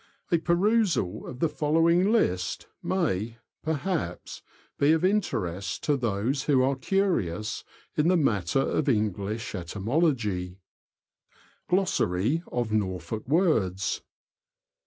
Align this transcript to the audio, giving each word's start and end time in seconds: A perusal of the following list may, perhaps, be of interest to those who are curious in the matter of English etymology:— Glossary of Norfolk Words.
A 0.31 0.39
perusal 0.39 1.27
of 1.27 1.37
the 1.41 1.47
following 1.47 2.11
list 2.11 2.65
may, 2.81 3.37
perhaps, 3.63 4.41
be 4.79 4.93
of 4.93 5.05
interest 5.05 5.83
to 5.83 5.95
those 5.95 6.45
who 6.45 6.63
are 6.63 6.75
curious 6.75 7.63
in 7.95 8.07
the 8.07 8.17
matter 8.17 8.61
of 8.61 8.89
English 8.89 9.53
etymology:— 9.53 10.57
Glossary 11.69 12.41
of 12.51 12.71
Norfolk 12.71 13.27
Words. 13.27 14.01